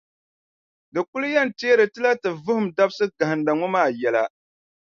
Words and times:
Di 0.93 1.01
kuli 1.09 1.27
yɛn 1.35 1.49
teeri 1.57 1.85
ti 1.93 1.99
la 2.03 2.11
ti 2.21 2.29
vuhim 2.43 2.65
dabisiʼ 2.75 3.11
gahinda 3.17 3.51
ŋɔ 3.57 3.67
maa 3.73 3.89
yɛla. 4.01 4.23